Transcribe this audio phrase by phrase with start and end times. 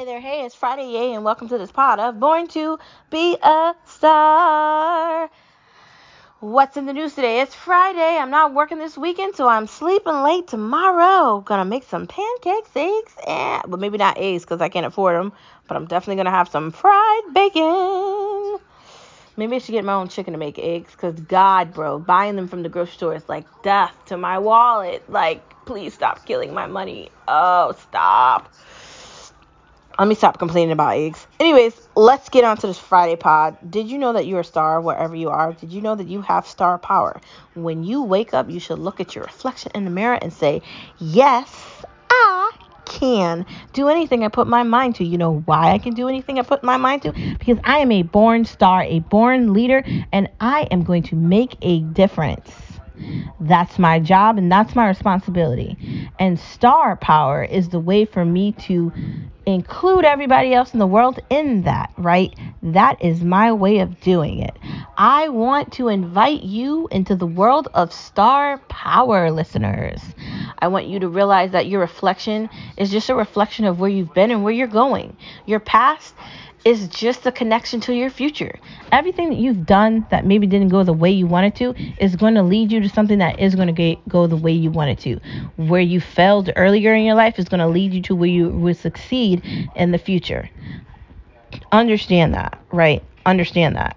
[0.00, 2.78] Hey there, hey, it's Friday, yay, and welcome to this pod of Born to
[3.10, 5.28] Be a Star.
[6.38, 7.42] What's in the news today?
[7.42, 8.16] It's Friday.
[8.16, 11.42] I'm not working this weekend, so I'm sleeping late tomorrow.
[11.42, 15.34] Gonna make some pancakes, eggs, and well, maybe not eggs because I can't afford them,
[15.68, 18.56] but I'm definitely gonna have some fried bacon.
[19.36, 22.48] Maybe I should get my own chicken to make eggs because God, bro, buying them
[22.48, 25.02] from the grocery store is like death to my wallet.
[25.10, 27.10] Like, please stop killing my money.
[27.28, 28.50] Oh, stop.
[30.00, 31.26] Let me stop complaining about eggs.
[31.38, 33.58] Anyways, let's get on to this Friday pod.
[33.70, 35.52] Did you know that you're a star wherever you are?
[35.52, 37.20] Did you know that you have star power?
[37.52, 40.62] When you wake up, you should look at your reflection in the mirror and say,
[41.00, 42.50] Yes, I
[42.86, 43.44] can
[43.74, 45.04] do anything I put my mind to.
[45.04, 47.12] You know why I can do anything I put my mind to?
[47.12, 51.58] Because I am a born star, a born leader, and I am going to make
[51.60, 52.69] a difference.
[53.40, 56.10] That's my job and that's my responsibility.
[56.18, 58.92] And star power is the way for me to
[59.46, 62.34] include everybody else in the world in that, right?
[62.62, 64.56] That is my way of doing it.
[64.96, 70.00] I want to invite you into the world of star power, listeners.
[70.58, 74.14] I want you to realize that your reflection is just a reflection of where you've
[74.14, 75.16] been and where you're going.
[75.46, 76.14] Your past
[76.64, 78.58] is just a connection to your future.
[78.92, 82.34] Everything that you've done that maybe didn't go the way you wanted to is going
[82.34, 85.20] to lead you to something that is going to go the way you wanted to.
[85.56, 88.48] Where you failed earlier in your life is going to lead you to where you
[88.48, 89.42] will succeed
[89.74, 90.50] in the future.
[91.72, 93.02] Understand that, right?
[93.24, 93.96] Understand that.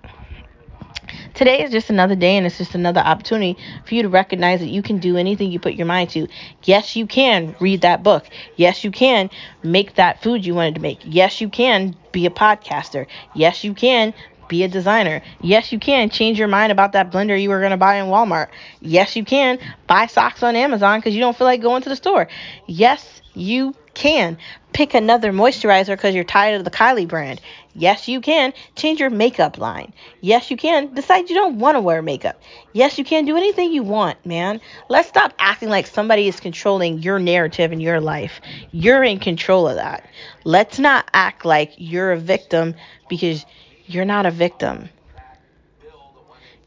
[1.33, 4.69] Today is just another day and it's just another opportunity for you to recognize that
[4.69, 6.27] you can do anything you put your mind to.
[6.63, 8.25] Yes, you can read that book.
[8.55, 9.29] Yes, you can
[9.63, 10.99] make that food you wanted to make.
[11.03, 13.07] Yes, you can be a podcaster.
[13.35, 14.13] Yes, you can
[14.47, 15.21] be a designer.
[15.41, 18.07] Yes, you can change your mind about that blender you were going to buy in
[18.07, 18.49] Walmart.
[18.81, 21.95] Yes, you can buy socks on Amazon because you don't feel like going to the
[21.95, 22.27] store.
[22.67, 24.37] Yes, you can
[24.73, 27.39] pick another moisturizer because you're tired of the Kylie brand.
[27.75, 29.93] Yes, you can change your makeup line.
[30.21, 32.41] Yes, you can decide you don't want to wear makeup.
[32.73, 34.61] Yes, you can do anything you want, man.
[34.89, 38.41] Let's stop acting like somebody is controlling your narrative in your life.
[38.71, 40.07] You're in control of that.
[40.43, 42.75] Let's not act like you're a victim
[43.09, 43.45] because
[43.93, 44.89] you're not a victim.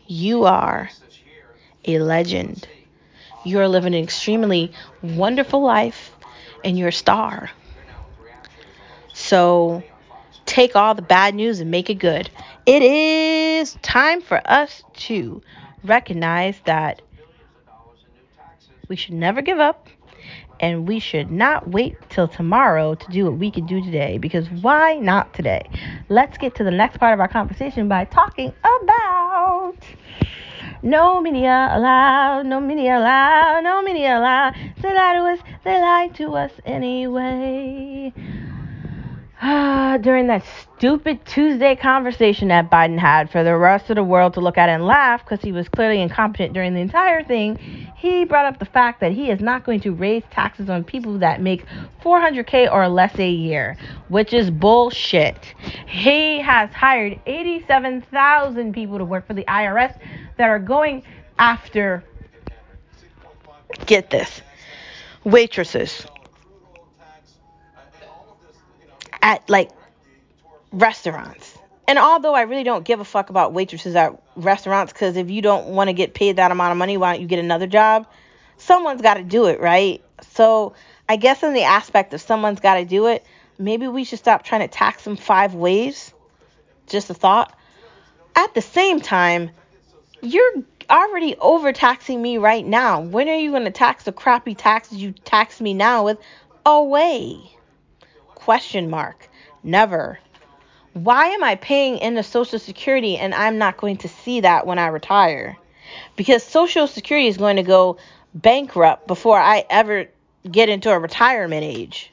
[0.07, 0.89] You are
[1.85, 2.69] a legend.
[3.45, 4.73] You are living an extremely
[5.03, 6.13] wonderful life
[6.65, 7.51] and you're a star.
[9.13, 9.83] So
[10.45, 12.31] take all the bad news and make it good.
[12.67, 15.43] It is time for us to
[15.85, 17.03] recognize that
[18.89, 19.89] we should never give up
[20.61, 24.49] and we should not wait till tomorrow to do what we can do today because
[24.51, 25.69] why not today?
[26.09, 29.77] Let's get to the next part of our conversation by talking about
[30.83, 34.55] no media allowed, no media allowed, no media allowed.
[34.81, 38.13] They lie to us, they lie to us anyway.
[39.43, 40.45] During that
[40.79, 44.71] stupid Tuesday conversation that Biden had for the rest of the world to look at
[44.71, 47.57] and laugh because he was clearly incompetent during the entire thing,
[47.97, 51.19] he brought up the fact that he is not going to raise taxes on people
[51.19, 51.67] that make
[52.03, 53.77] 400k or less a year,
[54.09, 55.37] which is bullshit.
[55.87, 59.99] He has hired 87,000 people to work for the IRS
[60.39, 61.03] that are going
[61.39, 62.03] after,
[63.85, 64.41] get this,
[65.25, 66.07] waitresses
[69.27, 69.71] at like
[70.71, 71.59] restaurants.
[71.89, 75.43] And although I really don't give a fuck about waitresses at restaurants, because if you
[75.43, 78.07] don't want to get paid that amount of money, why don't you get another job?
[78.57, 80.01] Someone's got to do it, right?
[80.31, 80.75] So
[81.09, 83.27] I guess in the aspect of someone's got to do it,
[83.59, 86.13] maybe we should stop trying to tax them five ways.
[86.87, 87.53] Just a thought.
[88.37, 89.51] At the same time,
[90.23, 90.53] you're
[90.89, 93.01] already overtaxing me right now.
[93.01, 96.19] When are you going to tax the crappy taxes you tax me now with
[96.65, 97.41] away?
[98.47, 99.29] Question mark.
[99.65, 100.21] Never.
[100.93, 104.79] Why am I paying into Social Security and I'm not going to see that when
[104.79, 105.57] I retire?
[106.15, 107.97] Because Social Security is going to go
[108.35, 110.07] bankrupt before I ever
[110.49, 112.13] get into a retirement age.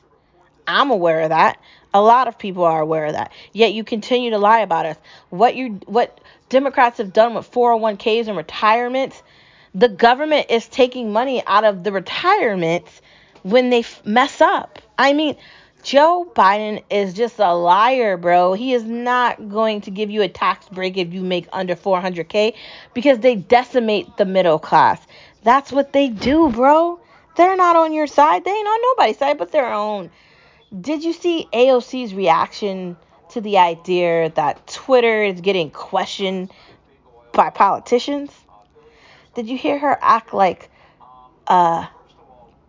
[0.66, 1.59] I'm aware of that.
[1.94, 3.31] A lot of people are aware of that.
[3.51, 4.97] Yet you continue to lie about us.
[5.29, 6.19] What you what
[6.50, 9.21] Democrats have done with 401ks and retirements,
[9.75, 13.03] the government is taking money out of the retirements
[13.44, 14.79] when they f- mess up.
[14.97, 15.38] I mean,
[15.83, 18.53] Joe Biden is just a liar, bro.
[18.53, 22.56] He is not going to give you a tax break if you make under 400K
[22.94, 25.06] because they decimate the middle class.
[25.44, 27.01] That's what they do, bro.
[27.35, 28.45] They're not on your side.
[28.45, 30.09] They ain't on nobody's side but their own.
[30.80, 32.95] Did you see AOC's reaction
[33.31, 36.50] to the idea that Twitter is getting questioned
[37.33, 38.31] by politicians?
[39.36, 40.69] Did you hear her act like
[41.47, 41.88] uh,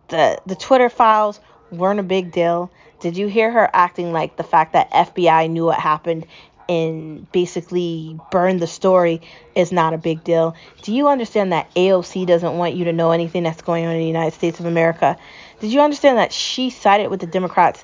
[0.09, 1.39] the the Twitter files
[1.71, 2.71] weren't a big deal?
[2.99, 6.25] Did you hear her acting like the fact that FBI knew what happened
[6.67, 9.21] and basically burned the story
[9.53, 10.55] is not a big deal?
[10.81, 13.99] Do you understand that AOC doesn't want you to know anything that's going on in
[13.99, 15.17] the United States of America?
[15.59, 17.83] Did you understand that she sided with the Democrats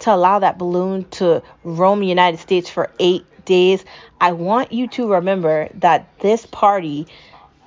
[0.00, 3.84] to allow that balloon to roam the United States for eight days?
[4.20, 7.06] I want you to remember that this party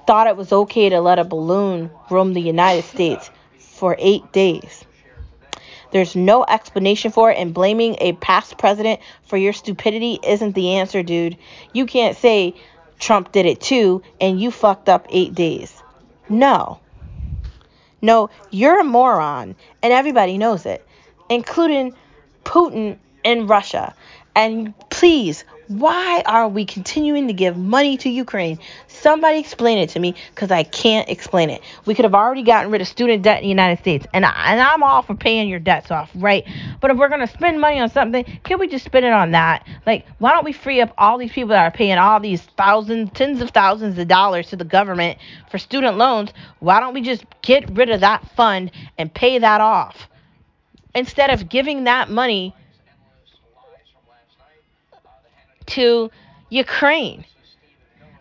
[0.05, 4.85] thought it was okay to let a balloon roam the United States for eight days.
[5.93, 10.77] There's no explanation for it, and blaming a past president for your stupidity isn't the
[10.77, 11.37] answer, dude.
[11.71, 12.55] You can't say
[12.99, 15.83] Trump did it too and you fucked up eight days.
[16.27, 16.79] No.
[18.01, 20.85] No, you're a moron, and everybody knows it,
[21.29, 21.93] including
[22.43, 23.93] Putin and Russia.
[24.35, 28.59] And please, why are we continuing to give money to Ukraine?
[28.87, 31.61] Somebody explain it to me because I can't explain it.
[31.85, 34.51] We could have already gotten rid of student debt in the United States, and, I,
[34.51, 36.45] and I'm all for paying your debts off, right?
[36.81, 39.31] But if we're going to spend money on something, can we just spend it on
[39.31, 39.65] that?
[39.85, 43.11] Like, why don't we free up all these people that are paying all these thousands,
[43.13, 45.17] tens of thousands of dollars to the government
[45.49, 46.31] for student loans?
[46.59, 50.09] Why don't we just get rid of that fund and pay that off?
[50.95, 52.53] Instead of giving that money
[55.67, 56.11] to
[56.49, 57.25] Ukraine.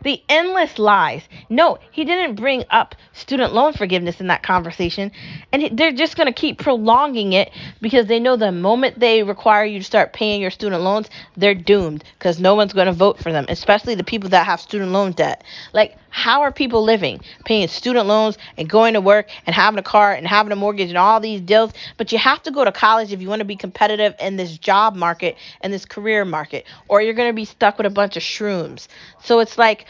[0.02, 1.22] The endless lies.
[1.48, 5.12] No, he didn't bring up student loan forgiveness in that conversation.
[5.52, 9.64] And they're just going to keep prolonging it because they know the moment they require
[9.64, 13.18] you to start paying your student loans, they're doomed because no one's going to vote
[13.18, 15.44] for them, especially the people that have student loan debt.
[15.72, 17.22] Like, how are people living?
[17.46, 20.90] Paying student loans and going to work and having a car and having a mortgage
[20.90, 21.72] and all these deals.
[21.96, 24.58] But you have to go to college if you want to be competitive in this
[24.58, 28.18] job market and this career market, or you're going to be stuck with a bunch
[28.18, 28.88] of shrooms.
[29.22, 29.86] So it's like,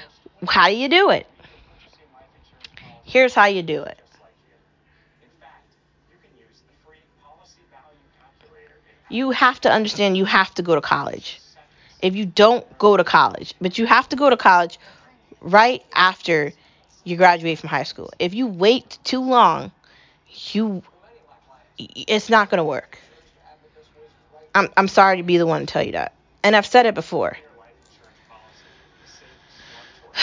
[0.49, 1.27] how do you do it?
[3.03, 3.99] Here's how you do it.
[9.09, 11.41] You have to understand you have to go to college.
[12.01, 14.79] If you don't go to college, but you have to go to college
[15.43, 16.53] right after
[17.05, 18.11] you graduate from high school.
[18.19, 19.73] If you wait too long,
[20.53, 20.83] you
[21.79, 22.99] it's not going to work.
[24.55, 26.13] I'm I'm sorry to be the one to tell you that.
[26.43, 27.37] And I've said it before.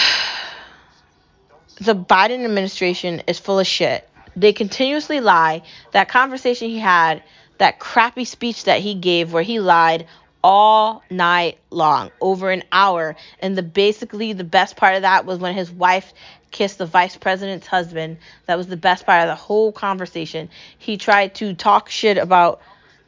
[1.82, 4.08] the Biden administration is full of shit.
[4.36, 5.64] They continuously lie.
[5.92, 7.24] That conversation he had,
[7.58, 10.08] that crappy speech that he gave where he lied
[10.44, 13.16] all night long, over an hour.
[13.40, 16.14] And the basically the best part of that was when his wife
[16.52, 18.18] kissed the vice president's husband.
[18.46, 20.50] That was the best part of the whole conversation.
[20.78, 22.62] He tried to talk shit about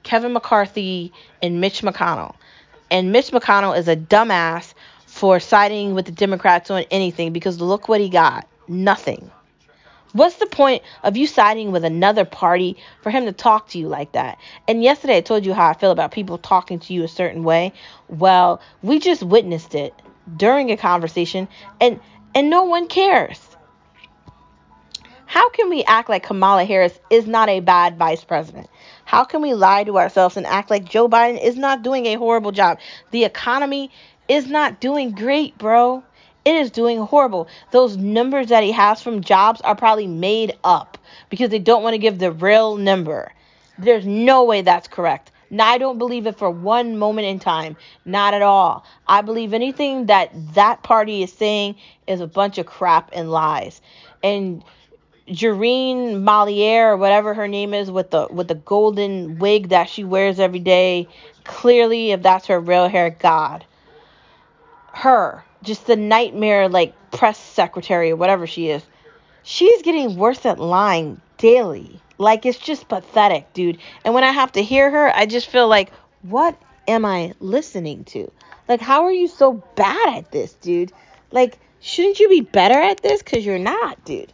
[0.04, 1.12] Kevin McCarthy
[1.42, 2.36] and Mitch McConnell.
[2.90, 4.74] And Mitch McConnell is a dumbass
[5.06, 9.32] for siding with the Democrats on anything because look what he got nothing.
[10.14, 13.88] What's the point of you siding with another party for him to talk to you
[13.88, 14.38] like that?
[14.68, 17.44] And yesterday I told you how I feel about people talking to you a certain
[17.44, 17.72] way.
[18.10, 19.94] Well, we just witnessed it
[20.36, 21.48] during a conversation
[21.80, 22.00] and
[22.34, 23.40] and no one cares.
[25.26, 28.70] How can we act like Kamala Harris is not a bad vice president?
[29.06, 32.16] How can we lie to ourselves and act like Joe Biden is not doing a
[32.16, 32.80] horrible job?
[33.12, 33.92] The economy
[34.28, 36.04] is not doing great, bro.
[36.44, 37.48] It is doing horrible.
[37.72, 40.98] Those numbers that he has from jobs are probably made up
[41.30, 43.32] because they don't want to give the real number.
[43.78, 45.32] There's no way that's correct.
[45.52, 47.76] Now, I don't believe it for one moment in time.
[48.06, 48.86] Not at all.
[49.06, 51.76] I believe anything that that party is saying
[52.08, 53.82] is a bunch of crap and lies.
[54.24, 54.64] And
[55.28, 60.04] Jareen Moliere or whatever her name is with the with the golden wig that she
[60.04, 61.08] wears every day,
[61.44, 63.66] clearly if that's her real hair, God.
[64.94, 68.84] Her just the nightmare like press secretary or whatever she is.
[69.44, 72.00] She's getting worse at lying daily.
[72.18, 73.80] Like it's just pathetic, dude.
[74.06, 75.92] And when I have to hear her, I just feel like
[76.22, 76.56] what
[76.88, 78.32] am I listening to?
[78.68, 80.92] Like how are you so bad at this, dude?
[81.32, 84.32] Like shouldn't you be better at this cuz you're not, dude.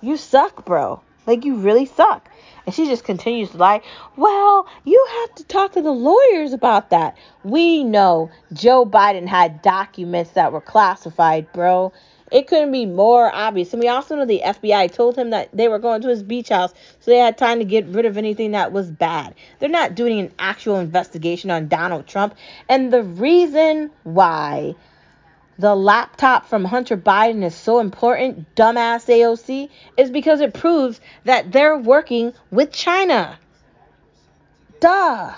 [0.00, 1.00] You suck, bro.
[1.26, 2.27] Like you really suck.
[2.68, 3.80] And she just continues to lie.
[4.16, 7.16] Well, you have to talk to the lawyers about that.
[7.42, 11.94] We know Joe Biden had documents that were classified, bro.
[12.30, 13.72] It couldn't be more obvious.
[13.72, 16.50] And we also know the FBI told him that they were going to his beach
[16.50, 19.34] house, so they had time to get rid of anything that was bad.
[19.60, 22.34] They're not doing an actual investigation on Donald Trump.
[22.68, 24.74] And the reason why
[25.58, 31.50] the laptop from Hunter Biden is so important, dumbass AOC, is because it proves that
[31.50, 33.38] they're working with China.
[34.80, 35.34] Duh.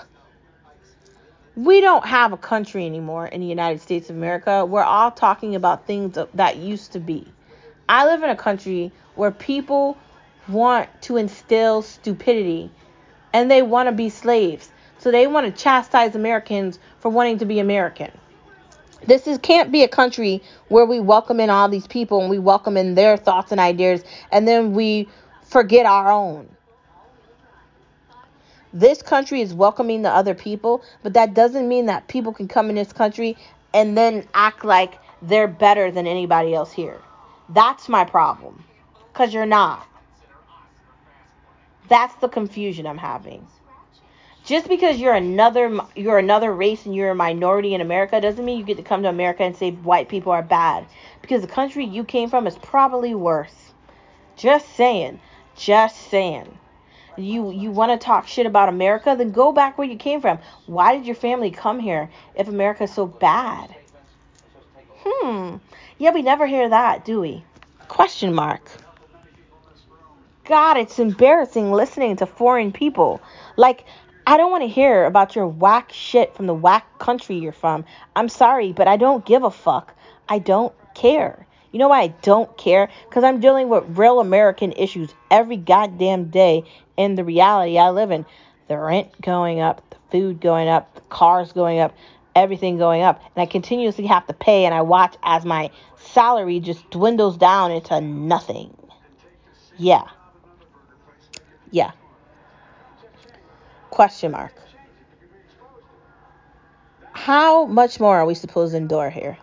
[1.55, 4.63] We don't have a country anymore in the United States of America.
[4.63, 7.27] We're all talking about things that used to be.
[7.89, 9.97] I live in a country where people
[10.47, 12.71] want to instill stupidity
[13.33, 14.71] and they want to be slaves.
[14.99, 18.11] So they want to chastise Americans for wanting to be American.
[19.07, 22.39] This is can't be a country where we welcome in all these people and we
[22.39, 25.09] welcome in their thoughts and ideas and then we
[25.43, 26.49] forget our own.
[28.73, 32.69] This country is welcoming the other people, but that doesn't mean that people can come
[32.69, 33.37] in this country
[33.73, 36.99] and then act like they're better than anybody else here.
[37.49, 38.63] That's my problem.
[39.13, 39.87] Cuz you're not.
[41.89, 43.47] That's the confusion I'm having.
[44.43, 48.57] Just because you're another you're another race and you're a minority in America doesn't mean
[48.57, 50.85] you get to come to America and say white people are bad
[51.21, 53.73] because the country you came from is probably worse.
[54.35, 55.19] Just saying.
[55.55, 56.57] Just saying.
[57.17, 59.15] You you want to talk shit about America?
[59.15, 60.39] Then go back where you came from.
[60.65, 63.75] Why did your family come here if America is so bad?
[65.03, 65.57] Hmm.
[65.99, 67.43] Yeah, we never hear that, do we?
[67.87, 68.61] Question mark.
[70.45, 73.21] God, it's embarrassing listening to foreign people.
[73.55, 73.85] Like,
[74.25, 77.85] I don't want to hear about your whack shit from the whack country you're from.
[78.15, 79.95] I'm sorry, but I don't give a fuck.
[80.29, 81.47] I don't care.
[81.71, 82.89] You know why I don't care?
[83.09, 86.63] Because I'm dealing with real American issues every goddamn day
[86.97, 88.25] in the reality I live in.
[88.67, 91.95] The rent going up, the food going up, the cars going up,
[92.35, 93.21] everything going up.
[93.35, 97.71] And I continuously have to pay, and I watch as my salary just dwindles down
[97.71, 98.75] into nothing.
[99.77, 100.03] Yeah.
[101.71, 101.91] Yeah.
[103.91, 104.53] Question mark.
[107.11, 109.37] How much more are we supposed to endure here?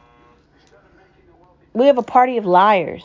[1.74, 3.04] We have a party of liars.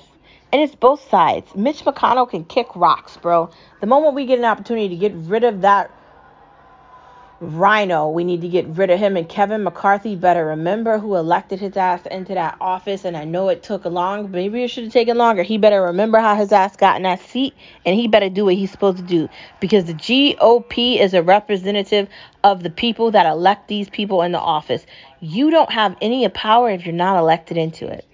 [0.52, 1.54] And it's both sides.
[1.56, 3.50] Mitch McConnell can kick rocks, bro.
[3.82, 5.92] The moment we get an opportunity to get rid of that
[7.44, 9.18] RINO, we need to get rid of him.
[9.18, 13.06] And Kevin McCarthy better remember who elected his ass into that office.
[13.06, 15.44] And I know it took long, maybe it should have taken longer.
[15.44, 17.54] He better remember how his ass got in that seat,
[17.86, 19.30] and he better do what he's supposed to do.
[19.60, 22.08] Because the GOP is a representative
[22.44, 24.86] of the people that elect these people in the office.
[25.20, 28.08] You don't have any power if you're not elected into it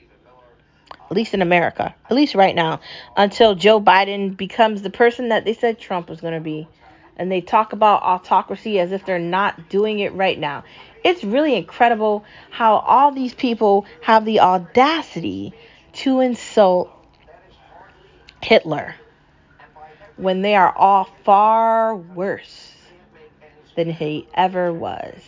[1.10, 2.80] at least in America, at least right now,
[3.18, 6.68] until Joe Biden becomes the person that they said Trump was going to be.
[7.20, 10.64] And they talk about autocracy as if they're not doing it right now.
[11.04, 15.54] It's really incredible how all these people have the audacity
[15.94, 16.90] to insult
[18.42, 18.96] Hitler
[20.16, 22.74] when they are all far worse
[23.76, 25.22] than he ever was.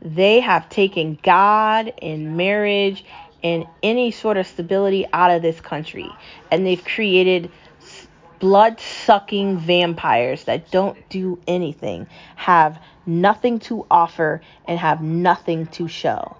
[0.00, 3.04] They have taken God and marriage
[3.42, 6.08] and any sort of stability out of this country.
[6.50, 7.50] And they've created
[8.40, 12.06] blood sucking vampires that don't do anything,
[12.36, 16.36] have nothing to offer, and have nothing to show.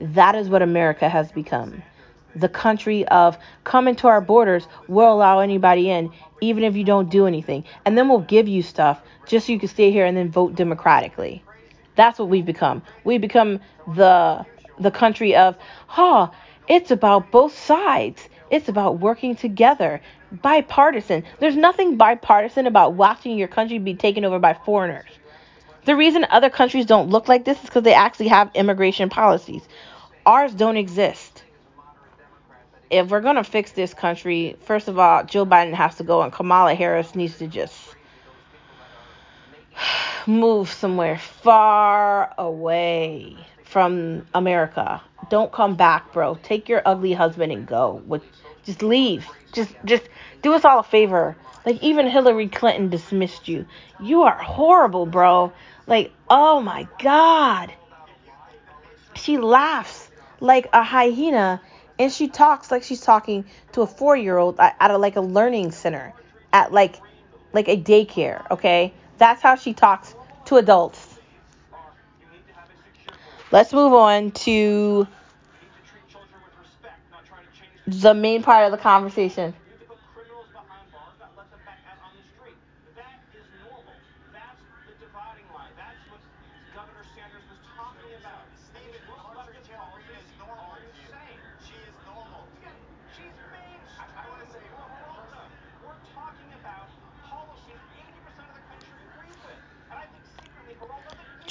[0.00, 1.82] That is what America has become.
[2.36, 7.10] The country of come into our borders, we'll allow anybody in, even if you don't
[7.10, 7.64] do anything.
[7.84, 10.54] And then we'll give you stuff just so you can stay here and then vote
[10.54, 11.42] democratically.
[11.96, 12.82] That's what we've become.
[13.04, 13.60] We've become
[13.94, 14.44] the
[14.78, 16.30] the country of, huh,
[16.68, 18.28] it's about both sides.
[18.50, 20.00] It's about working together,
[20.32, 21.24] bipartisan.
[21.38, 25.10] There's nothing bipartisan about watching your country be taken over by foreigners.
[25.84, 29.62] The reason other countries don't look like this is because they actually have immigration policies.
[30.26, 31.44] Ours don't exist.
[32.90, 36.22] If we're going to fix this country, first of all, Joe Biden has to go
[36.22, 37.76] and Kamala Harris needs to just
[40.26, 43.36] move somewhere far away
[43.68, 45.02] from America.
[45.30, 46.38] Don't come back, bro.
[46.42, 48.02] Take your ugly husband and go.
[48.06, 48.22] With
[48.64, 49.26] just leave.
[49.52, 50.04] Just just
[50.42, 51.36] do us all a favor.
[51.66, 53.66] Like even Hillary Clinton dismissed you.
[54.00, 55.52] You are horrible, bro.
[55.86, 57.72] Like, oh my god.
[59.14, 60.08] She laughs
[60.40, 61.60] like a hyena
[61.98, 66.14] and she talks like she's talking to a 4-year-old at a like a learning center
[66.52, 66.96] at like
[67.52, 68.92] like a daycare, okay?
[69.18, 70.14] That's how she talks
[70.46, 71.07] to adults.
[73.50, 75.06] Let's move on to
[77.86, 79.54] the main part of the conversation.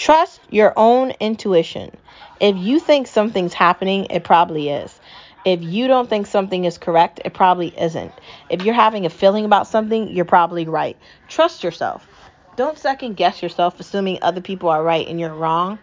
[0.08, 1.92] Trust your own intuition.
[2.40, 4.98] If you think something's happening, it probably is.
[5.44, 8.14] If you don't think something is correct, it probably isn't.
[8.50, 10.96] If you're having a feeling about something, you're probably right.
[11.28, 12.08] Trust yourself.
[12.56, 15.78] Don't second guess yourself assuming other people are right and you're wrong.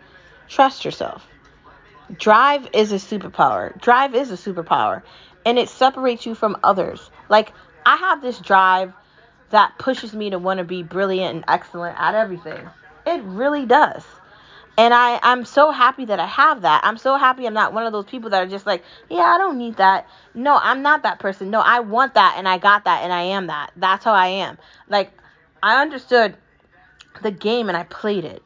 [0.48, 1.26] Trust yourself.
[2.18, 3.78] Drive is a superpower.
[3.82, 5.02] Drive is a superpower.
[5.44, 7.10] And it separates you from others.
[7.28, 7.52] Like,
[7.84, 8.94] I have this drive
[9.50, 12.70] that pushes me to want to be brilliant and excellent at everything.
[13.06, 14.04] It really does.
[14.76, 16.80] And I, I'm so happy that I have that.
[16.84, 19.38] I'm so happy I'm not one of those people that are just like, yeah, I
[19.38, 20.08] don't need that.
[20.34, 21.50] No, I'm not that person.
[21.50, 23.70] No, I want that and I got that and I am that.
[23.76, 24.58] That's how I am.
[24.88, 25.12] Like,
[25.62, 26.36] I understood
[27.22, 28.42] the game and I played it.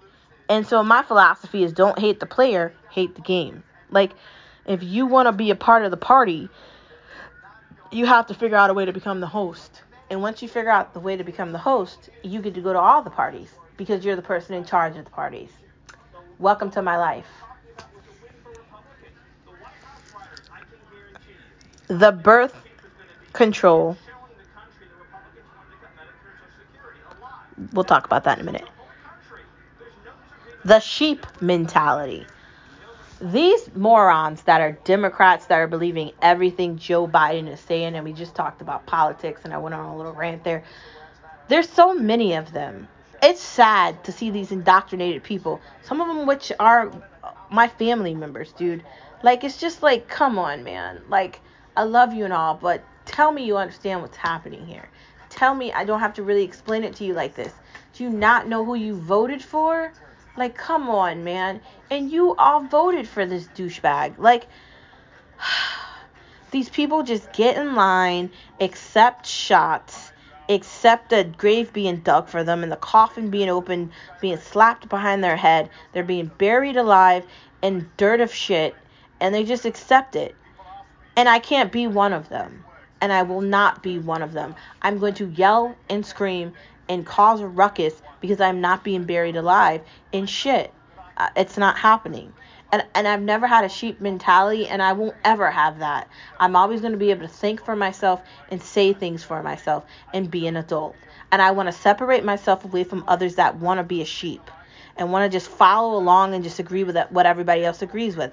[0.50, 3.62] And so my philosophy is don't hate the player, hate the game.
[3.91, 4.12] Like,
[4.67, 6.50] if you want to be a part of the party,
[7.91, 9.83] you have to figure out a way to become the host.
[10.11, 12.75] And once you figure out the way to become the host, you get to go
[12.75, 15.49] to all the parties because you're the person in charge of the parties.
[16.39, 17.27] Welcome to my life.
[21.87, 22.55] The birth
[23.33, 23.97] control.
[27.73, 28.69] We'll talk about that in a minute.
[30.65, 32.27] The sheep mentality.
[33.21, 38.13] These morons that are Democrats that are believing everything Joe Biden is saying, and we
[38.13, 40.63] just talked about politics, and I went on a little rant there.
[41.49, 42.87] There's so many of them
[43.23, 45.61] it's sad to see these indoctrinated people.
[45.83, 46.93] Some of them, which are
[47.51, 48.85] my family members, dude.
[49.23, 51.03] Like, it's just like, come on, man.
[51.09, 51.41] Like,
[51.77, 54.89] I love you and all, but tell me you understand what's happening here.
[55.31, 57.53] Tell me I don't have to really explain it to you like this.
[57.95, 59.93] Do you not know who you voted for?
[60.37, 61.61] Like, come on, man.
[61.91, 64.19] And you all voted for this douchebag.
[64.19, 64.47] Like,
[66.53, 70.08] these people just get in line, accept shots
[70.49, 73.90] except a grave being dug for them and the coffin being opened,
[74.21, 75.69] being slapped behind their head.
[75.93, 77.25] They're being buried alive
[77.62, 78.75] in dirt of shit,
[79.21, 80.35] and they just accept it.
[81.17, 82.64] And I can't be one of them.
[83.00, 84.57] And I will not be one of them.
[84.83, 86.52] I'm going to yell and scream
[86.88, 90.73] and cause a ruckus because I'm not being buried alive in shit.
[91.17, 92.33] Uh, it's not happening
[92.73, 96.09] and and I've never had a sheep mentality and I won't ever have that.
[96.39, 99.85] I'm always going to be able to think for myself and say things for myself
[100.13, 100.97] and be an adult.
[101.33, 104.51] And I want to separate myself away from others that want to be a sheep
[104.97, 108.33] and want to just follow along and just agree with what everybody else agrees with.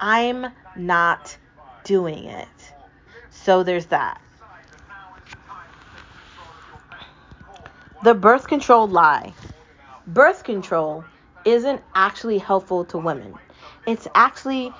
[0.00, 0.46] I'm
[0.76, 1.36] not
[1.84, 2.72] doing it.
[3.30, 4.20] So there's that.
[8.04, 9.34] The birth control lie.
[10.06, 11.04] Birth control
[11.44, 13.34] isn't actually helpful to women
[13.86, 14.72] it's actually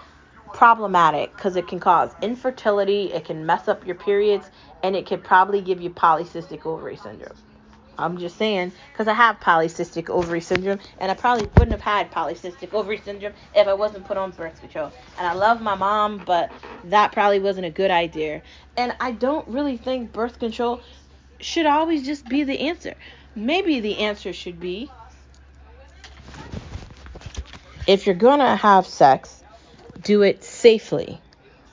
[0.52, 4.50] problematic because it can cause infertility, it can mess up your periods,
[4.82, 7.36] and it could probably give you polycystic ovary syndrome.
[7.98, 12.10] I'm just saying because I have polycystic ovary syndrome, and I probably wouldn't have had
[12.10, 14.92] polycystic ovary syndrome if I wasn't put on birth control.
[15.18, 16.50] And I love my mom, but
[16.84, 18.42] that probably wasn't a good idea.
[18.76, 20.80] And I don't really think birth control
[21.40, 22.94] should always just be the answer.
[23.34, 24.90] Maybe the answer should be
[27.86, 29.42] if you're gonna have sex,
[30.02, 31.20] do it safely.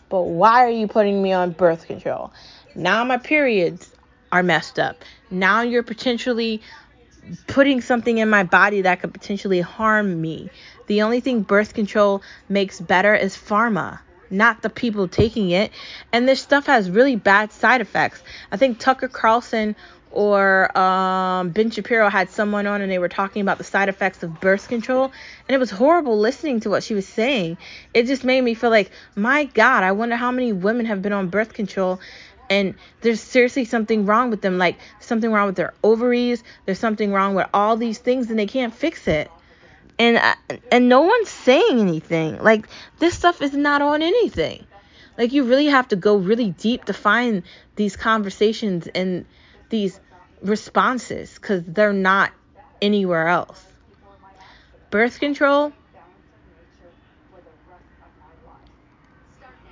[0.10, 2.32] But why are you putting me on birth control?
[2.76, 3.92] Now my periods
[4.32, 5.04] are messed up.
[5.30, 6.62] Now you're potentially
[7.48, 10.50] putting something in my body that could potentially harm me.
[10.88, 14.00] The only thing birth control makes better is pharma,
[14.32, 15.72] not the people taking it.
[16.12, 18.24] And this stuff has really bad side effects.
[18.52, 19.76] I think Tucker Carlson
[20.12, 24.24] or um, Ben Shapiro had someone on and they were talking about the side effects
[24.24, 25.06] of birth control,
[25.48, 27.58] and it was horrible listening to what she was saying.
[27.94, 31.14] It just made me feel like, my God, I wonder how many women have been
[31.14, 32.00] on birth control
[32.50, 37.12] and there's seriously something wrong with them like something wrong with their ovaries there's something
[37.12, 39.30] wrong with all these things and they can't fix it.
[39.98, 40.36] And uh,
[40.72, 42.42] and no one's saying anything.
[42.42, 42.68] Like
[43.00, 44.66] this stuff is not on anything.
[45.18, 47.44] Like you really have to go really deep to find
[47.76, 49.26] these conversations and
[49.70, 50.00] these
[50.42, 52.32] responses because they're not
[52.82, 53.66] anywhere else.
[54.90, 55.74] Birth control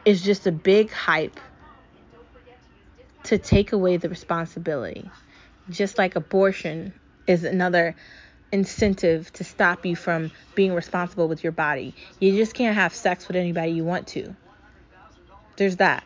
[0.06, 1.40] is just a big hype
[3.24, 5.10] to take away the responsibility.
[5.70, 6.94] Just like abortion
[7.26, 7.96] is another
[8.52, 11.94] incentive to stop you from being responsible with your body.
[12.20, 14.36] You just can't have sex with anybody you want to.
[15.58, 16.06] There's that.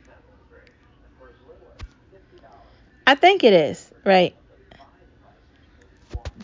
[3.05, 4.35] I think it is, right?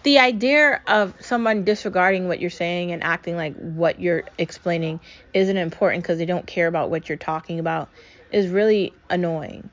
[0.03, 4.99] The idea of someone disregarding what you're saying and acting like what you're explaining
[5.33, 7.89] isn't important because they don't care about what you're talking about
[8.31, 9.69] is really annoying.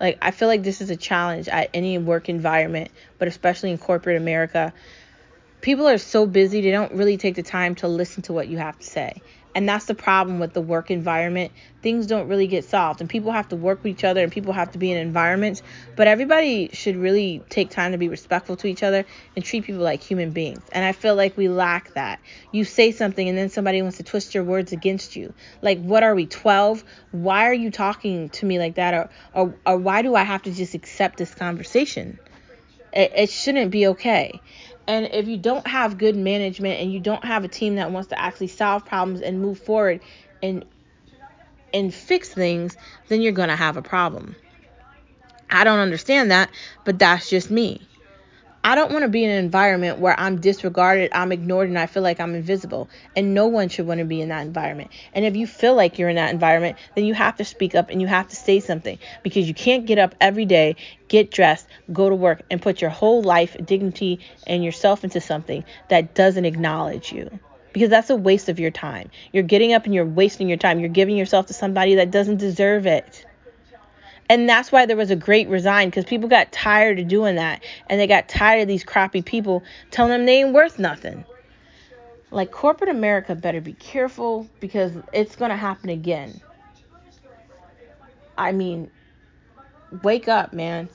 [0.00, 3.78] Like I feel like this is a challenge at any work environment, but especially in
[3.78, 4.72] corporate America.
[5.60, 8.58] People are so busy, they don't really take the time to listen to what you
[8.58, 9.22] have to say.
[9.54, 11.52] And that's the problem with the work environment.
[11.80, 14.52] Things don't really get solved, and people have to work with each other, and people
[14.52, 15.62] have to be in environments.
[15.94, 19.04] But everybody should really take time to be respectful to each other
[19.36, 20.62] and treat people like human beings.
[20.72, 22.18] And I feel like we lack that.
[22.50, 25.34] You say something, and then somebody wants to twist your words against you.
[25.62, 26.82] Like, what are we, 12?
[27.12, 28.94] Why are you talking to me like that?
[28.94, 32.18] Or, or, or why do I have to just accept this conversation?
[32.92, 34.40] It, it shouldn't be okay.
[34.86, 38.08] And if you don't have good management and you don't have a team that wants
[38.08, 40.00] to actually solve problems and move forward
[40.42, 40.64] and
[41.72, 42.76] and fix things,
[43.08, 44.36] then you're going to have a problem.
[45.50, 46.50] I don't understand that,
[46.84, 47.86] but that's just me.
[48.66, 51.84] I don't want to be in an environment where I'm disregarded, I'm ignored, and I
[51.84, 52.88] feel like I'm invisible.
[53.14, 54.90] And no one should want to be in that environment.
[55.12, 57.90] And if you feel like you're in that environment, then you have to speak up
[57.90, 60.76] and you have to say something because you can't get up every day,
[61.08, 65.62] get dressed, go to work, and put your whole life, dignity, and yourself into something
[65.90, 67.38] that doesn't acknowledge you.
[67.74, 69.10] Because that's a waste of your time.
[69.30, 70.80] You're getting up and you're wasting your time.
[70.80, 73.26] You're giving yourself to somebody that doesn't deserve it.
[74.28, 77.62] And that's why there was a great resign because people got tired of doing that.
[77.88, 81.24] And they got tired of these crappy people telling them they ain't worth nothing.
[82.30, 86.40] Like corporate America better be careful because it's going to happen again.
[88.36, 88.90] I mean,
[90.02, 90.88] wake up, man.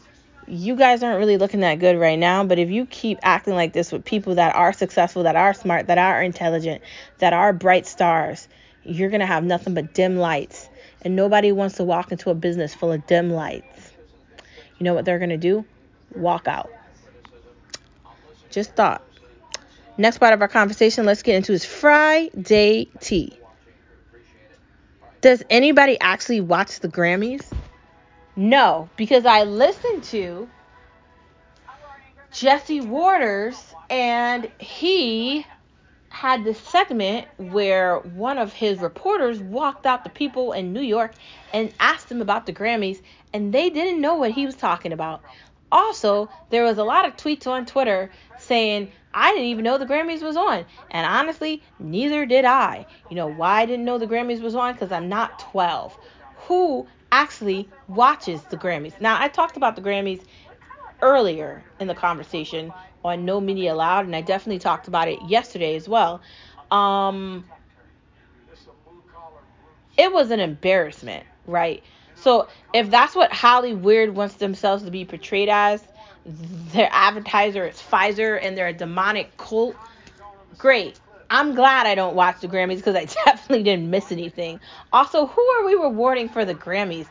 [0.48, 3.72] You guys aren't really looking that good right now, but if you keep acting like
[3.72, 6.82] this with people that are successful, that are smart, that are intelligent,
[7.20, 8.48] that are bright stars,
[8.84, 10.68] you're going to have nothing but dim lights
[11.02, 13.92] and nobody wants to walk into a business full of dim lights.
[14.78, 15.66] You know what they're going to do?
[16.16, 16.72] Walk out.
[18.50, 19.04] Just thought.
[19.98, 23.38] Next part of our conversation, let's get into is Friday tea.
[25.22, 27.44] Does anybody actually watch the Grammys?
[28.36, 30.50] No, because I listened to
[32.32, 35.46] Jesse Watters and he
[36.10, 41.13] had this segment where one of his reporters walked out to people in New York
[41.54, 43.02] and asked them about the Grammys,
[43.34, 45.22] and they didn't know what he was talking about.
[45.72, 49.86] Also, there was a lot of tweets on Twitter saying, I didn't even know the
[49.86, 50.65] Grammys was on.
[50.91, 52.86] And honestly, neither did I.
[53.10, 54.74] You know why I didn't know the Grammys was on?
[54.74, 55.95] Because I'm not 12.
[56.48, 59.00] Who actually watches the Grammys?
[59.00, 60.22] Now, I talked about the Grammys
[61.02, 65.76] earlier in the conversation on No Media Allowed, and I definitely talked about it yesterday
[65.76, 66.22] as well.
[66.72, 67.46] Um,
[69.98, 71.84] it was an embarrassment, right?
[72.16, 75.82] So if that's what Holly Hollywood wants themselves to be portrayed as,
[76.26, 79.76] their advertiser is Pfizer and they're a demonic cult.
[80.58, 81.00] Great.
[81.32, 84.60] I'm glad I don't watch the Grammys because I definitely didn't miss anything.
[84.92, 87.08] Also, who are we rewarding for the Grammys?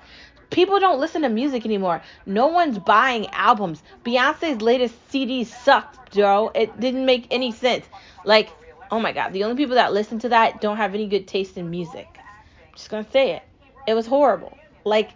[0.50, 2.02] People don't listen to music anymore.
[2.24, 3.82] No one's buying albums.
[4.04, 6.50] Beyonce's latest CD sucked, Joe.
[6.54, 7.84] It didn't make any sense.
[8.24, 8.50] Like,
[8.90, 11.58] oh my god, the only people that listen to that don't have any good taste
[11.58, 12.08] in music.
[12.16, 13.42] I'm just gonna say it.
[13.87, 14.56] It was horrible.
[14.84, 15.11] Like,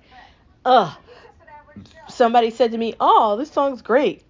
[0.65, 0.93] ugh.
[2.09, 4.23] Somebody said to me, "Oh, this song's great."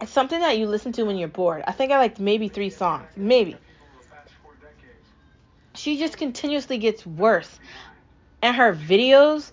[0.00, 1.62] It's something that you listen to when you're bored.
[1.66, 3.56] I think I liked maybe three songs, maybe.
[5.74, 7.58] She just continuously gets worse,
[8.40, 9.52] and her videos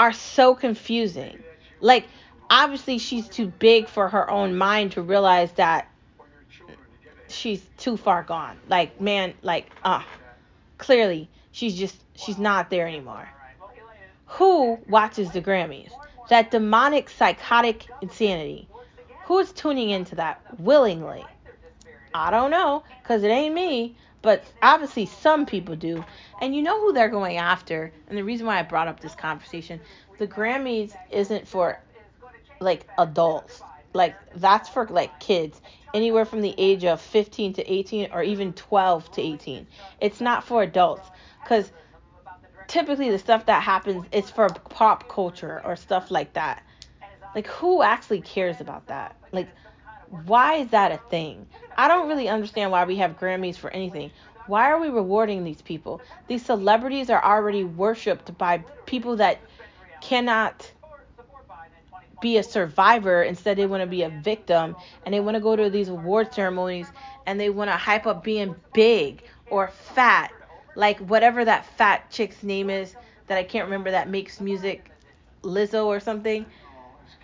[0.00, 1.38] are so confusing.
[1.80, 2.06] Like,
[2.48, 5.88] obviously, she's too big for her own mind to realize that
[7.28, 8.56] she's too far gone.
[8.66, 10.02] Like, man, like, uh,
[10.78, 13.28] clearly, she's just, she's not there anymore.
[14.38, 15.90] Who watches the Grammys?
[16.30, 18.68] That demonic, psychotic insanity.
[19.26, 21.26] Who's tuning into that willingly?
[22.14, 26.04] I don't know, because it ain't me, but obviously some people do.
[26.40, 27.92] And you know who they're going after.
[28.08, 29.80] And the reason why I brought up this conversation,
[30.18, 31.80] the Grammys isn't for
[32.60, 33.62] like adults.
[33.92, 35.60] Like that's for like kids,
[35.94, 39.66] anywhere from the age of 15 to 18 or even 12 to 18.
[40.00, 41.08] It's not for adults
[41.44, 41.72] cuz
[42.68, 46.62] typically the stuff that happens is for pop culture or stuff like that.
[47.34, 49.16] Like who actually cares about that?
[49.32, 49.48] Like
[50.26, 51.46] why is that a thing?
[51.80, 54.10] I don't really understand why we have Grammys for anything.
[54.46, 56.02] Why are we rewarding these people?
[56.28, 59.40] These celebrities are already worshipped by people that
[60.02, 60.70] cannot
[62.20, 63.22] be a survivor.
[63.22, 66.34] Instead, they want to be a victim and they want to go to these award
[66.34, 66.86] ceremonies
[67.24, 70.34] and they want to hype up being big or fat.
[70.76, 72.94] Like whatever that fat chick's name is
[73.26, 74.90] that I can't remember that makes music,
[75.42, 76.44] Lizzo or something.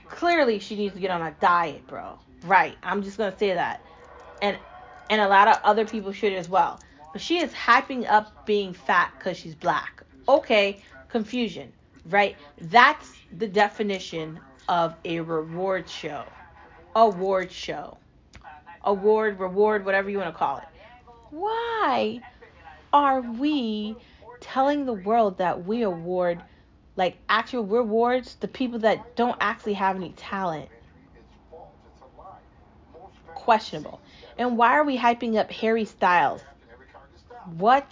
[0.08, 2.18] Clearly, she needs to get on a diet, bro.
[2.44, 2.78] Right.
[2.82, 3.82] I'm just gonna say that.
[4.42, 4.58] And
[5.08, 6.80] and a lot of other people should as well.
[7.12, 10.02] But she is hyping up being fat because she's black.
[10.28, 11.72] Okay, confusion,
[12.06, 12.36] right?
[12.60, 16.24] That's the definition of a reward show.
[16.94, 17.98] Award show.
[18.84, 20.64] Award, reward, whatever you want to call it.
[21.30, 22.20] Why
[22.92, 23.96] are we
[24.40, 26.42] telling the world that we award
[26.96, 30.68] like actual rewards to people that don't actually have any talent?
[33.46, 34.00] Questionable.
[34.38, 36.42] And why are we hyping up Harry Styles?
[37.56, 37.86] What?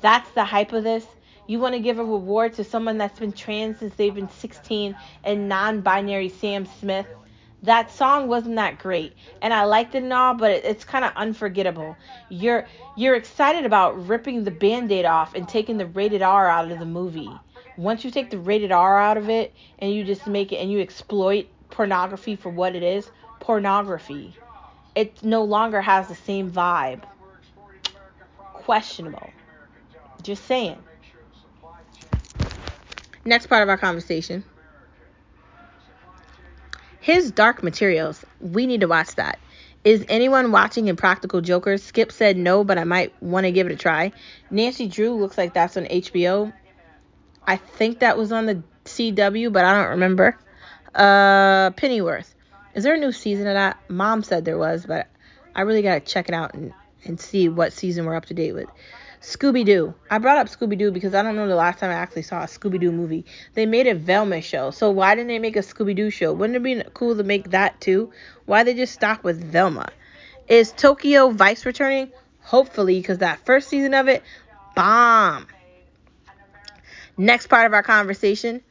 [0.00, 1.06] That's the hype of this?
[1.46, 4.96] You want to give a reward to someone that's been trans since they've been 16
[5.24, 7.06] and non binary Sam Smith?
[7.64, 11.04] That song wasn't that great, and I liked it and all, but it, it's kind
[11.04, 11.94] of unforgettable.
[12.30, 12.66] You're
[12.96, 16.86] you're excited about ripping the band-aid off and taking the rated R out of the
[16.86, 17.30] movie.
[17.76, 20.72] Once you take the rated R out of it and you just make it and
[20.72, 23.10] you exploit pornography for what it is,
[23.48, 24.36] pornography.
[24.94, 27.00] It no longer has the same vibe.
[28.52, 29.30] Questionable.
[30.22, 30.76] Just saying.
[33.24, 34.44] Next part of our conversation.
[37.00, 38.22] His Dark Materials.
[38.38, 39.38] We need to watch that.
[39.82, 41.82] Is anyone watching Impractical Jokers?
[41.82, 44.12] Skip said no, but I might want to give it a try.
[44.50, 46.52] Nancy Drew looks like that's on HBO.
[47.46, 50.36] I think that was on the CW, but I don't remember.
[50.94, 52.34] Uh, Pennyworth.
[52.78, 53.76] Is there a new season of that?
[53.88, 55.08] Mom said there was, but
[55.52, 56.72] I really gotta check it out and,
[57.04, 58.68] and see what season we're up to date with.
[59.20, 59.94] Scooby Doo.
[60.08, 62.44] I brought up Scooby Doo because I don't know the last time I actually saw
[62.44, 63.24] a Scooby Doo movie.
[63.54, 66.32] They made a Velma show, so why didn't they make a Scooby Doo show?
[66.32, 68.12] Wouldn't it be cool to make that too?
[68.46, 69.88] Why they just stop with Velma?
[70.46, 72.12] Is Tokyo Vice returning?
[72.42, 74.22] Hopefully, because that first season of it,
[74.76, 75.48] bomb.
[77.16, 78.62] Next part of our conversation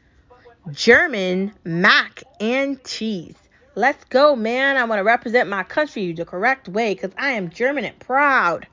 [0.72, 3.36] German mac and cheese.
[3.78, 4.76] Let's go, man.
[4.76, 8.66] I want to represent my country the correct way because I am German and proud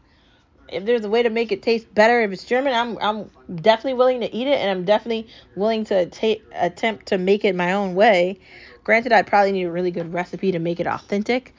[0.69, 3.95] if there's a way to make it taste better if it's German, I'm I'm definitely
[3.95, 7.73] willing to eat it and I'm definitely willing to take attempt to make it my
[7.73, 8.38] own way.
[8.83, 11.55] Granted, I probably need a really good recipe to make it authentic.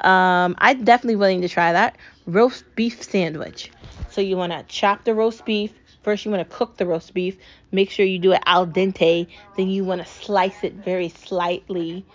[0.00, 1.96] Um, I'm definitely willing to try that.
[2.26, 3.70] Roast beef sandwich.
[4.10, 5.72] So you want to chop the roast beef.
[6.02, 7.36] First, you want to cook the roast beef.
[7.72, 9.26] Make sure you do it al dente.
[9.56, 12.06] Then you want to slice it very slightly.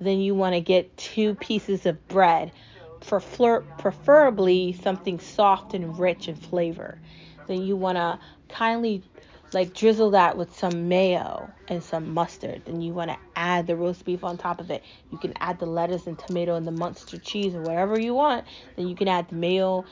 [0.00, 2.52] Then you want to get two pieces of bread
[3.00, 6.98] prefer- preferably something soft and rich in flavor.
[7.46, 9.02] Then you want to kindly
[9.52, 12.62] like drizzle that with some mayo and some mustard.
[12.66, 14.82] Then you want to add the roast beef on top of it.
[15.10, 18.44] You can add the lettuce and tomato and the Munster cheese or whatever you want.
[18.76, 19.84] Then you can add the mayo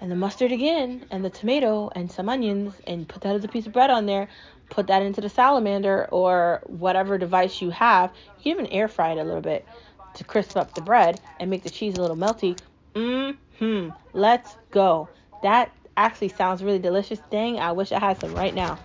[0.00, 3.48] and the mustard again and the tomato and some onions and put that as a
[3.48, 4.28] piece of bread on there.
[4.70, 8.12] Put that into the salamander or whatever device you have.
[8.42, 9.66] You even air fry it a little bit
[10.14, 12.58] to crisp up the bread and make the cheese a little melty.
[12.94, 15.08] Mm Mmm, let's go.
[15.42, 17.20] That actually sounds really delicious.
[17.30, 18.78] Dang, I wish I had some right now.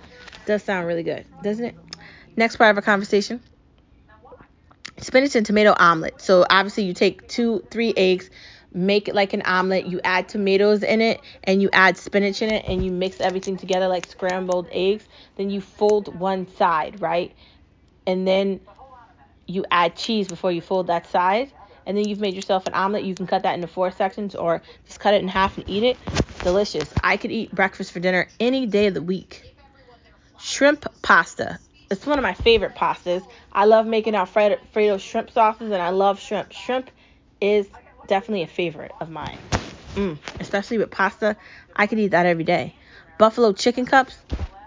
[0.45, 1.75] Does sound really good, doesn't it?
[2.35, 3.41] Next part of our conversation
[5.01, 6.21] spinach and tomato omelet.
[6.21, 8.29] So obviously you take two, three eggs,
[8.73, 9.85] make it like an omelet.
[9.85, 13.57] You add tomatoes in it and you add spinach in it and you mix everything
[13.57, 15.03] together like scrambled eggs.
[15.37, 17.35] Then you fold one side, right?
[18.05, 18.59] And then
[19.45, 21.51] you add cheese before you fold that side,
[21.85, 23.03] and then you've made yourself an omelet.
[23.03, 25.83] You can cut that into four sections or just cut it in half and eat
[25.83, 25.97] it.
[26.43, 26.87] Delicious.
[27.03, 29.55] I could eat breakfast for dinner any day of the week.
[30.39, 31.59] Shrimp pasta.
[31.89, 33.25] It's one of my favorite pastas.
[33.51, 36.51] I love making Alfredo shrimp sauces, and I love shrimp.
[36.51, 36.91] Shrimp
[37.41, 37.67] is
[38.09, 39.39] definitely a favorite of mine.
[39.95, 41.37] Mm, especially with pasta,
[41.75, 42.73] I could eat that every day.
[43.17, 44.17] Buffalo chicken cups.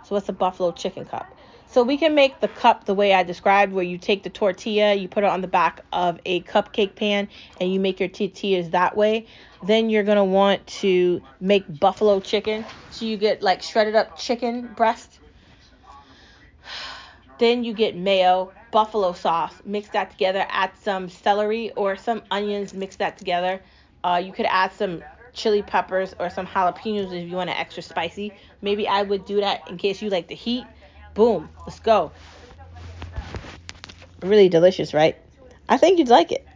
[0.04, 1.26] So what's a buffalo chicken cup?
[1.66, 4.94] So we can make the cup the way I described, where you take the tortilla,
[4.94, 7.28] you put it on the back of a cupcake pan,
[7.58, 9.26] and you make your tortillas that way.
[9.64, 12.66] Then you're gonna want to make buffalo chicken.
[12.90, 15.11] So you get like shredded up chicken breast.
[17.42, 22.72] Then you get mayo, buffalo sauce, mix that together, add some celery or some onions,
[22.72, 23.60] mix that together.
[24.04, 25.02] Uh, you could add some
[25.32, 28.32] chili peppers or some jalapenos if you want it extra spicy.
[28.60, 30.64] Maybe I would do that in case you like the heat.
[31.14, 32.12] Boom, let's go.
[34.20, 35.18] Really delicious, right?
[35.68, 36.46] I think you'd like it.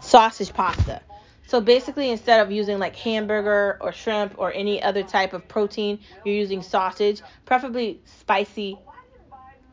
[0.00, 1.00] Sausage pasta.
[1.46, 5.98] So basically, instead of using like hamburger or shrimp or any other type of protein,
[6.24, 8.78] you're using sausage, preferably spicy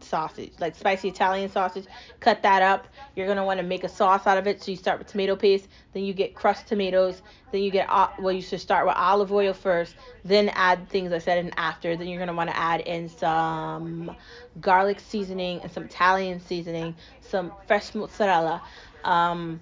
[0.03, 1.85] sausage, like spicy Italian sausage.
[2.19, 2.87] Cut that up.
[3.15, 4.61] You're gonna want to make a sauce out of it.
[4.61, 7.87] So you start with tomato paste, then you get crushed tomatoes, then you get
[8.19, 11.95] well, you should start with olive oil first, then add things I said in after.
[11.95, 14.15] Then you're gonna want to add in some
[14.59, 18.61] garlic seasoning and some Italian seasoning, some fresh mozzarella,
[19.03, 19.59] um,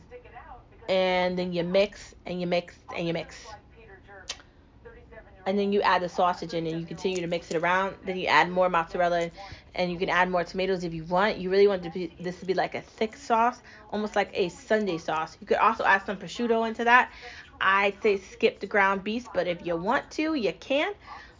[0.89, 3.37] and then you mix and you mix and you mix
[5.45, 7.95] and then you add the sausage in and you continue to mix it around.
[8.05, 9.31] Then you add more mozzarella
[9.73, 11.37] and you can add more tomatoes if you want.
[11.37, 13.59] You really want to be, this to be like a thick sauce,
[13.91, 15.37] almost like a Sunday sauce.
[15.39, 17.11] You could also add some prosciutto into that.
[17.61, 20.93] I'd say skip the ground beef, but if you want to, you can.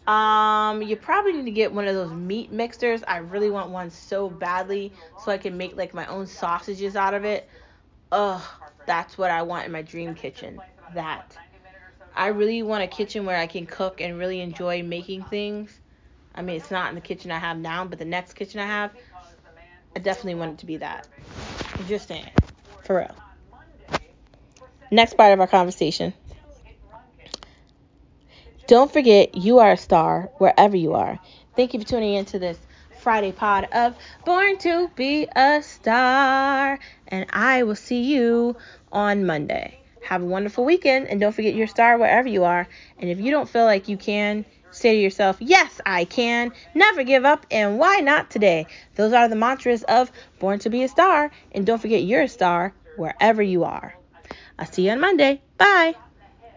[0.07, 3.03] Um, you probably need to get one of those meat mixers.
[3.07, 4.91] I really want one so badly
[5.23, 7.47] so I can make like my own sausages out of it.
[8.12, 8.41] Ugh,
[8.89, 10.60] that's what I want in my dream kitchen.
[10.95, 11.38] That.
[12.15, 15.80] I really want a kitchen where I can cook and really enjoy making things.
[16.34, 18.65] I mean, it's not in the kitchen I have now, but the next kitchen I
[18.65, 18.91] have,
[19.95, 21.08] I definitely want it to be that.
[21.75, 22.32] I'm just saying.
[22.84, 23.15] For real.
[24.89, 26.15] Next part of our conversation.
[28.65, 31.19] Don't forget, you are a star wherever you are.
[31.56, 32.58] Thank you for tuning in to this
[32.99, 36.77] Friday pod of Born to Be a Star.
[37.07, 38.55] And I will see you
[38.91, 39.79] on Monday.
[40.03, 42.67] Have a wonderful weekend and don't forget your star wherever you are.
[42.99, 46.51] And if you don't feel like you can, say to yourself, Yes, I can.
[46.73, 47.45] Never give up.
[47.51, 48.67] And why not today?
[48.95, 51.31] Those are the mantras of Born to Be a Star.
[51.51, 53.95] And don't forget you're a star wherever you are.
[54.57, 55.41] I'll see you on Monday.
[55.57, 55.95] Bye.